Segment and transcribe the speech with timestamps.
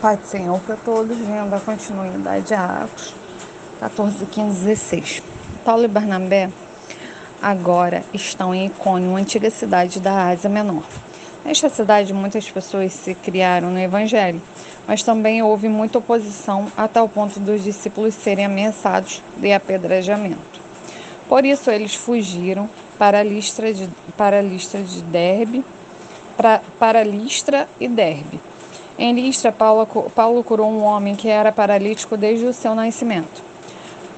[0.00, 3.14] Pai do Senhor para todos, vendo a continuidade a Atos
[3.80, 5.22] 14, 15, 16.
[5.62, 6.48] Paulo e Barnabé
[7.42, 10.84] agora estão em Icônio, antiga cidade da Ásia Menor.
[11.44, 14.40] Nesta cidade, muitas pessoas se criaram no Evangelho,
[14.88, 20.62] mas também houve muita oposição a tal ponto dos discípulos serem ameaçados de apedrejamento.
[21.28, 23.86] Por isso, eles fugiram para Listra de,
[24.16, 25.62] para Listra de Derbe,
[26.38, 28.49] para, para Listra e Derbe
[29.02, 33.42] em Listra, Paulo, curou um homem que era paralítico desde o seu nascimento.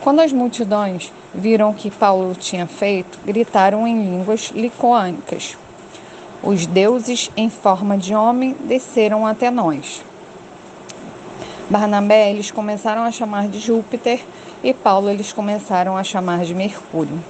[0.00, 5.56] Quando as multidões viram o que Paulo tinha feito, gritaram em línguas licoânicas.
[6.42, 10.02] Os deuses em forma de homem desceram até nós.
[11.70, 14.20] Barnabé eles começaram a chamar de Júpiter
[14.64, 17.22] e Paulo eles começaram a chamar de Mercúrio.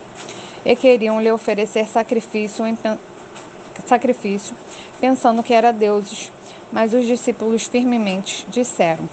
[0.64, 2.64] E queriam lhe oferecer sacrifício,
[3.84, 4.56] sacrifício
[4.98, 6.32] pensando que era deuses
[6.72, 9.08] mas os discípulos firmemente disseram: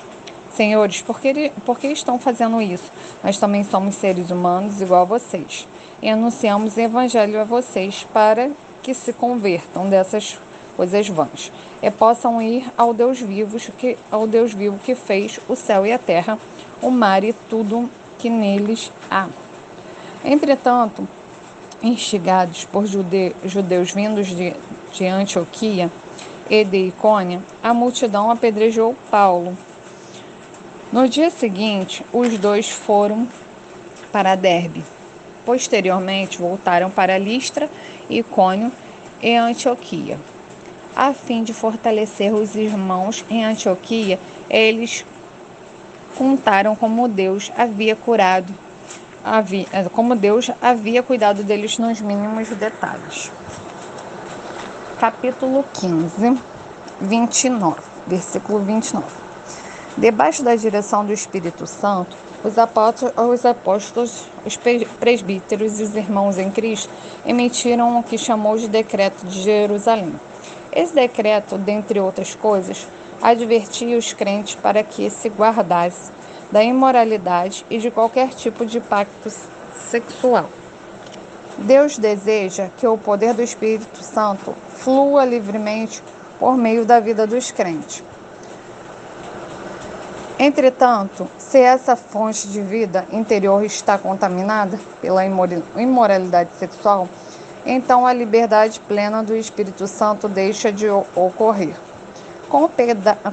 [0.54, 2.92] Senhores, por que, por que estão fazendo isso?
[3.24, 5.68] Nós também somos seres humanos igual a vocês.
[6.02, 8.50] E anunciamos o evangelho a vocês para
[8.82, 10.40] que se convertam dessas
[10.76, 15.56] coisas vãs e possam ir ao Deus vivo que ao Deus vivo que fez o
[15.56, 16.40] céu e a terra,
[16.82, 19.28] o mar e tudo que neles há.
[20.24, 21.08] Entretanto,
[21.82, 24.54] instigados por jude, judeus vindos de,
[24.94, 25.92] de Antioquia,
[26.50, 29.58] e de Icônia, a multidão apedrejou Paulo.
[30.92, 33.28] No dia seguinte, os dois foram
[34.12, 34.84] para Derbe.
[35.46, 37.70] Posteriormente, voltaram para Listra,
[38.10, 38.72] Icônio
[39.22, 40.20] e Antioquia.
[40.96, 45.06] A fim de fortalecer os irmãos em Antioquia, eles
[46.18, 48.54] contaram como Deus havia curado,
[49.24, 53.32] havia, como Deus havia cuidado deles nos mínimos detalhes
[55.00, 56.38] capítulo 15,
[57.00, 59.06] 29, versículo 29.
[59.98, 64.60] Debaixo da direção do Espírito Santo, os apóstolos, os apóstolos, os
[65.00, 66.90] presbíteros e os irmãos em Cristo
[67.26, 70.14] emitiram o que chamou de Decreto de Jerusalém.
[70.70, 72.86] Esse decreto, dentre outras coisas,
[73.22, 76.14] advertia os crentes para que se guardassem
[76.52, 79.32] da imoralidade e de qualquer tipo de pacto
[79.90, 80.50] sexual.
[81.58, 86.02] Deus deseja que o poder do Espírito Santo flua livremente
[86.40, 88.04] por meio da vida dos crentes.
[90.38, 97.10] Entretanto, se essa fonte de vida interior está contaminada pela imoralidade sexual,
[97.66, 101.76] então a liberdade plena do Espírito Santo deixa de ocorrer.
[102.48, 102.70] Com o,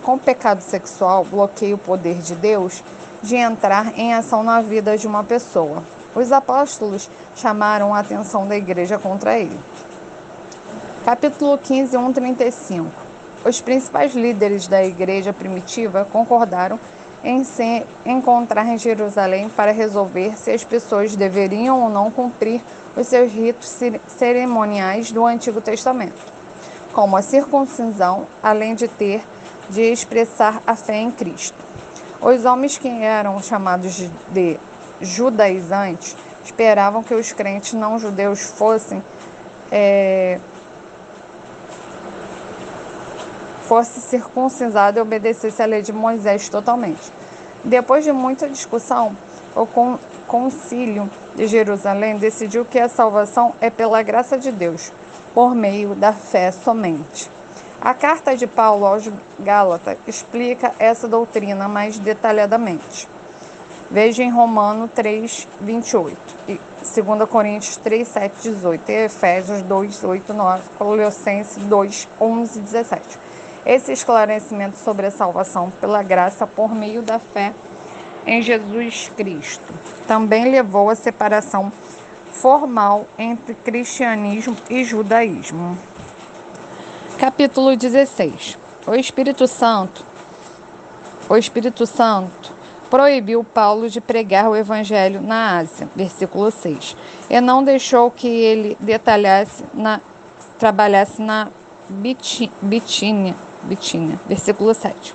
[0.03, 2.83] com o pecado sexual, bloqueia o poder de Deus
[3.23, 5.83] de entrar em ação na vida de uma pessoa.
[6.13, 9.57] Os apóstolos chamaram a atenção da igreja contra ele.
[11.07, 12.91] Capítulo 15, 1, 35.
[13.45, 16.81] Os principais líderes da igreja primitiva concordaram
[17.23, 22.61] em se encontrar em Jerusalém para resolver se as pessoas deveriam ou não cumprir
[22.97, 23.73] os seus ritos
[24.09, 26.21] cerimoniais do Antigo Testamento,
[26.93, 29.23] como a circuncisão, além de ter
[29.71, 31.57] de expressar a fé em Cristo.
[32.21, 34.59] Os homens que eram chamados de
[35.01, 39.01] judaizantes esperavam que os crentes não judeus fossem
[39.71, 40.41] é,
[43.67, 47.13] fosse circuncisado e obedecesse à lei de Moisés totalmente.
[47.65, 49.17] Depois de muita discussão,
[49.55, 49.67] o
[50.27, 54.93] concílio de Jerusalém decidiu que a salvação é pela graça de Deus,
[55.35, 57.31] por meio da fé somente.
[57.81, 63.09] A carta de Paulo aos Gálatas explica essa doutrina mais detalhadamente.
[63.91, 70.35] Veja em Romano 3, 28, e 2 Coríntios 3, 7, 18, e Efésios 2, 8,
[70.35, 73.26] 9, Colossenses 2, 11 e 17.
[73.67, 77.53] Esse esclarecimento sobre a salvação pela graça por meio da fé
[78.25, 79.75] em Jesus Cristo
[80.07, 81.73] também levou à separação
[82.33, 85.77] formal entre cristianismo e judaísmo.
[87.19, 88.57] Capítulo 16.
[88.87, 90.07] O Espírito Santo
[91.29, 92.55] o Espírito Santo
[92.89, 96.97] proibiu Paulo de pregar o evangelho na Ásia, versículo 6,
[97.29, 100.01] e não deixou que ele detalhasse na
[100.57, 101.49] trabalhasse na
[102.63, 105.15] Bitínia, Bitínia, versículo 7.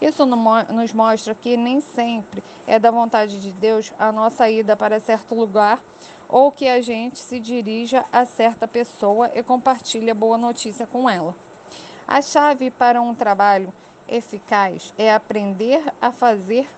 [0.00, 5.00] Isso nos mostra que nem sempre é da vontade de Deus a nossa ida para
[5.00, 5.82] certo lugar
[6.28, 11.08] ou que a gente se dirija a certa pessoa e compartilhe a boa notícia com
[11.08, 11.34] ela.
[12.06, 13.72] A chave para um trabalho
[14.06, 16.68] eficaz é aprender a fazer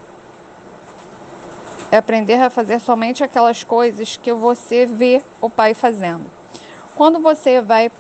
[1.91, 6.31] é aprender a fazer somente aquelas coisas que você vê o pai fazendo.
[6.95, 7.91] Quando você vai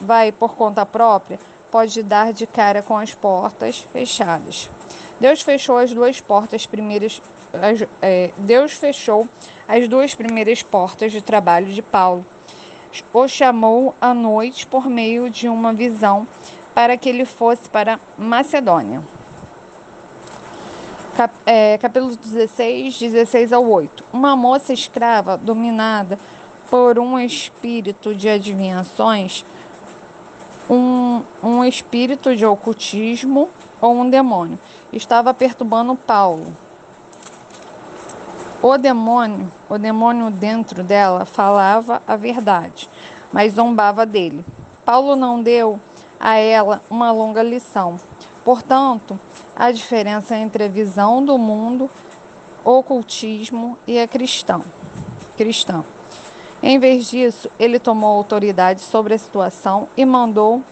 [0.00, 1.38] vai por conta própria,
[1.70, 4.70] pode dar de cara com as portas fechadas.
[5.20, 7.20] Deus fechou as duas portas primeiras.
[7.52, 9.28] As, é, Deus fechou
[9.68, 12.24] as duas primeiras portas de trabalho de Paulo.
[13.12, 16.26] O chamou à noite por meio de uma visão
[16.74, 19.02] para que ele fosse para Macedônia.
[21.16, 24.04] Cap, é, capítulo 16, 16 ao 8.
[24.12, 26.18] Uma moça escrava dominada
[26.70, 29.44] por um espírito de adivinhações,
[30.68, 30.99] um,
[31.42, 33.48] um espírito de ocultismo
[33.80, 34.58] ou um demônio
[34.92, 36.54] estava perturbando Paulo.
[38.62, 42.90] O demônio, o demônio dentro dela falava a verdade,
[43.32, 44.44] mas zombava dele.
[44.84, 45.80] Paulo não deu
[46.18, 47.98] a ela uma longa lição.
[48.44, 49.18] Portanto,
[49.56, 51.90] a diferença entre a visão do mundo,
[52.62, 54.62] ocultismo e a cristão.
[55.36, 55.84] cristão.
[56.62, 60.62] Em vez disso, ele tomou autoridade sobre a situação e mandou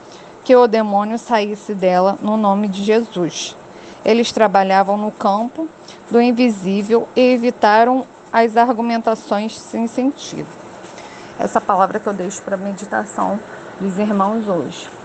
[0.48, 3.54] que o demônio saísse dela no nome de Jesus.
[4.02, 5.68] Eles trabalhavam no campo
[6.10, 10.48] do invisível e evitaram as argumentações sem sentido.
[11.38, 13.38] Essa palavra que eu deixo para meditação
[13.78, 14.97] dos irmãos hoje.